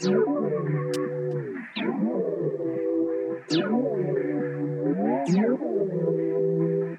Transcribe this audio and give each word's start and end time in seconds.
Thank 0.00 0.12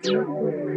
you. 0.07 0.68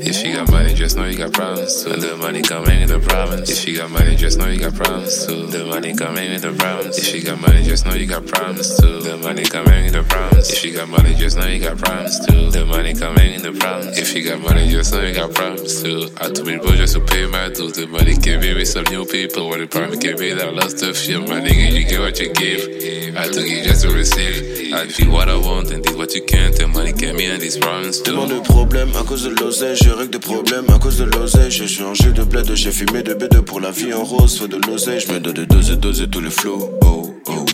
If 0.00 0.24
you 0.24 0.34
got 0.34 0.50
money, 0.50 0.74
just 0.74 0.96
know 0.96 1.06
you 1.06 1.18
got 1.18 1.32
problems 1.32 1.82
too. 1.82 1.96
The 1.96 2.16
money 2.16 2.42
coming 2.42 2.80
with 2.80 2.90
the 2.90 3.00
problems. 3.00 3.50
If 3.50 3.66
you 3.66 3.78
got 3.78 3.90
money, 3.90 4.16
just 4.16 4.38
know 4.38 4.46
you 4.46 4.60
got 4.60 4.74
problems 4.74 5.26
too. 5.26 5.46
The 5.46 5.64
money 5.64 5.94
coming 5.94 6.30
with 6.30 6.42
the 6.42 6.52
problems. 6.52 6.98
If 6.98 7.14
you 7.14 7.22
got 7.22 7.40
money, 7.40 7.62
just 7.62 7.84
know 7.84 7.94
you 7.94 8.06
got 8.06 8.26
problems 8.26 8.78
too. 8.78 9.00
The 9.00 9.16
money 9.16 9.44
coming 9.44 9.84
with 9.84 9.92
the 9.92 10.02
problems. 10.04 10.50
If 10.50 10.64
you 10.64 10.72
got 10.72 10.88
money, 10.88 11.14
just 11.14 11.36
know 11.36 11.46
you 11.46 11.60
got 11.60 11.78
problems 11.78 12.26
too. 12.26 12.50
The 12.50 12.64
money 12.64 12.94
coming 12.94 13.32
with 13.34 13.42
the 13.42 13.52
problems. 13.52 13.98
If 13.98 14.14
you 14.14 14.24
got 14.24 14.40
money, 14.40 14.68
just 14.68 14.92
know 14.92 15.02
you 15.02 15.14
got 15.14 15.34
problems 15.34 15.82
too. 15.82 16.08
I 16.20 16.30
told 16.30 16.46
me, 16.46 16.58
bro, 16.58 16.72
just 16.76 16.94
to 16.94 17.00
pay 17.00 17.26
my 17.26 17.48
dues. 17.48 17.72
The 17.72 17.86
money 17.86 18.14
in 18.14 18.56
with 18.56 18.68
some 18.68 18.84
new 18.84 19.04
people. 19.04 19.48
What 19.48 19.58
the 19.58 19.66
problem 19.66 19.98
came 19.98 20.20
in, 20.22 20.40
I 20.40 20.50
lost 20.50 20.82
a 20.82 20.94
few. 20.94 21.20
My 21.22 21.40
nigga, 21.40 21.72
you 21.72 21.84
get 21.84 22.00
what 22.00 22.18
you 22.20 22.32
give. 22.32 23.16
I 23.16 23.24
took 23.24 23.46
it 23.46 23.64
just 23.64 23.82
to 23.82 23.90
receive. 23.90 24.72
I 24.72 24.86
feel 24.86 25.10
what 25.10 25.28
I 25.28 25.36
want 25.36 25.70
and 25.72 25.82
did 25.82 25.96
what 25.96 26.14
you 26.14 26.22
can't. 26.24 26.54
The 26.54 26.68
money 26.68 26.92
came 26.92 27.18
in 27.18 27.32
and 27.32 27.42
these 27.42 27.56
problems 27.56 28.00
too. 28.00 28.12
Tellement 28.12 28.28
de 28.28 28.40
problèmes 28.40 28.94
à 28.96 29.02
cause 29.02 29.24
de 29.24 29.30
l'oseille, 29.30 29.76
je 29.88 29.92
règle 29.94 30.10
des 30.10 30.18
problèmes 30.18 30.66
à 30.68 30.78
cause 30.78 30.98
de 30.98 31.04
l'oseille. 31.04 31.50
J'ai 31.50 31.66
changé 31.66 32.12
de 32.12 32.22
bled, 32.22 32.54
j'ai 32.54 32.70
fumé 32.70 33.02
de 33.02 33.14
bête 33.14 33.40
pour 33.40 33.60
la 33.60 33.70
vie 33.70 33.94
en 33.94 34.04
rose. 34.04 34.38
Faut 34.38 34.46
de 34.46 34.58
l'oseille, 34.66 35.00
je 35.00 35.12
me 35.12 35.18
donne 35.18 35.34
de 35.34 35.44
dose 35.44 35.70
et 35.70 35.76
dose 35.76 36.02
et 36.02 36.08
tous 36.08 36.20
les 36.20 36.30
flows. 36.30 36.70
Oh, 36.82 37.14
oh, 37.26 37.32
oh. 37.32 37.47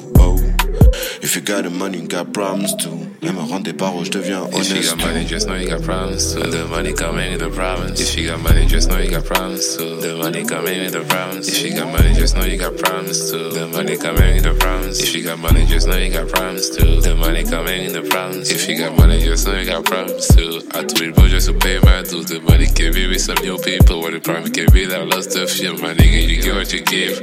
If 1.24 1.36
you 1.36 1.40
got 1.40 1.64
the 1.64 1.70
money, 1.70 2.00
you 2.00 2.06
got 2.06 2.34
problems 2.34 2.76
too. 2.76 2.98
Et 3.22 3.32
me 3.32 3.40
rendre 3.40 3.62
des 3.62 3.72
paroles, 3.72 4.04
je 4.04 4.10
deviens 4.10 4.46
If 4.52 4.68
you 4.76 4.82
got 4.82 4.98
money, 4.98 5.24
just 5.24 5.48
know 5.48 5.56
you 5.56 5.66
got 5.66 5.82
problems 5.82 6.34
too. 6.34 6.50
The 6.50 6.66
money 6.68 6.92
coming 6.92 7.32
with 7.32 7.40
the 7.40 7.48
problems. 7.48 7.98
If 7.98 8.14
you 8.14 8.28
got 8.28 8.42
money, 8.42 8.66
just 8.66 8.90
know 8.90 8.98
you 8.98 9.10
got 9.10 9.24
problems 9.24 9.74
too. 9.74 10.00
The 10.02 10.18
money 10.18 10.44
coming 10.44 10.84
with 10.84 10.92
the 10.92 11.00
problems. 11.08 11.48
If 11.48 11.64
you 11.64 11.72
got 11.72 11.88
money, 11.88 12.12
just 12.12 12.36
know 12.36 12.44
you 12.44 12.58
got 12.58 12.76
problems 12.76 13.30
too. 13.32 13.52
The 13.52 13.66
money 13.68 13.96
coming 13.96 14.34
with 14.34 14.42
the 14.44 14.52
problems. 14.52 15.00
If 15.00 15.16
you 15.16 15.24
got 15.24 15.38
money, 15.38 15.64
just 15.64 15.88
know 15.88 15.96
you 15.96 16.12
got 16.12 16.28
problems 16.28 16.68
too. 16.76 17.00
The 17.00 17.14
money 17.14 17.42
coming 17.42 17.84
with 17.84 17.94
the 17.94 18.02
problems. 18.02 18.50
If 18.50 18.68
you 18.68 18.76
got 18.76 18.94
money, 18.98 19.18
just 19.20 19.46
know 19.46 19.56
you 19.58 19.64
got 19.64 19.82
problems 19.86 20.28
too. 20.28 20.60
I 20.76 20.84
told 20.84 21.08
it, 21.08 21.16
just 21.30 21.48
to 21.48 21.54
pay 21.54 21.80
my 21.80 22.02
dues. 22.02 22.26
The 22.26 22.40
money 22.40 22.66
came 22.66 22.92
in 22.92 23.08
with 23.08 23.22
some 23.22 23.40
new 23.40 23.56
people. 23.56 24.02
What 24.02 24.12
the 24.12 24.20
problem 24.20 24.52
came 24.52 24.68
in, 24.76 24.92
I 24.92 25.00
lost 25.04 25.32
the 25.32 25.46
fear. 25.46 25.72
My 25.72 25.94
nigga, 25.94 26.28
you 26.28 26.42
get 26.42 26.54
what 26.54 26.70
you 26.70 26.84
give. 26.84 27.16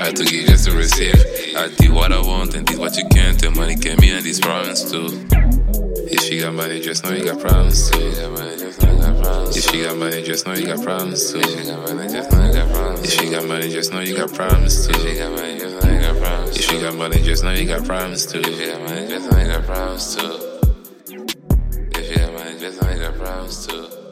I 0.00 0.10
took 0.10 0.26
it 0.26 0.48
just 0.48 0.66
to 0.66 0.74
receive. 0.74 1.43
I 1.56 1.68
did 1.68 1.92
what 1.92 2.12
I 2.12 2.20
want 2.20 2.54
and 2.54 2.66
did 2.66 2.78
what 2.78 2.96
you 2.96 3.04
can't. 3.10 3.40
Money 3.56 3.76
came 3.76 3.98
in 4.00 4.16
and 4.16 4.24
these 4.24 4.40
problems 4.40 4.90
too. 4.90 5.06
If 6.10 6.30
you 6.30 6.40
got 6.40 6.54
money, 6.54 6.80
just 6.80 7.04
know 7.04 7.12
you 7.12 7.24
got 7.24 7.40
problems 7.40 7.90
too. 7.90 8.00
If 8.00 8.14
you 8.14 8.22
got 8.22 8.36
money, 8.36 8.56
just 8.56 8.82
know 8.82 8.92
you 8.92 8.98
got 8.98 9.22
problems. 9.22 9.56
If 9.56 9.72
you 9.72 9.82
got 9.84 9.96
money, 9.96 10.22
just 10.22 10.46
know 10.46 10.52
you 10.54 10.66
got 10.66 10.82
problems 10.82 11.32
too. 11.32 11.38
If 11.38 11.58
you 11.58 11.70
got 11.70 11.86
money, 11.86 12.08
just 12.08 12.32
know 12.32 12.42
you 12.42 12.52
got 12.52 12.72
problems. 12.72 13.14
If 13.14 13.22
you 13.22 13.30
got 13.30 13.46
money, 13.46 13.68
just 13.68 13.92
know 13.92 14.00
you 14.00 14.16
got 14.16 14.34
problems 14.34 14.86
too. 14.86 14.94
If 14.94 15.04
you 15.06 15.18
got 15.18 15.30
money, 15.32 15.58
just 15.58 15.84
know 15.84 15.92
you 15.92 16.00
got 16.00 16.16
problems. 16.22 16.58
If 16.58 16.72
you 16.72 16.80
got 16.80 16.94
money, 16.96 17.22
just 17.22 17.44
know 17.44 17.52
you 17.52 17.66
got 17.66 17.84
problems 17.84 18.26
too. 18.26 18.40
If 18.40 18.60
you 18.60 18.66
got 18.66 18.80
money, 18.82 19.08
just 19.08 19.30
know 19.30 19.38
you 19.38 19.46
got 19.46 19.64
problems 19.64 20.16
too. 20.16 20.32
If 21.94 22.10
you 22.10 22.16
got 22.16 22.32
money, 22.32 22.58
just 22.58 22.82
know 22.82 22.90
you 22.90 22.98
got 22.98 23.14
problems 23.16 23.66
too. 23.66 24.03